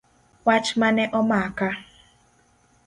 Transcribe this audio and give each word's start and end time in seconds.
Wach 0.45 0.69
mane 0.79 1.03
omaka. 1.19 1.69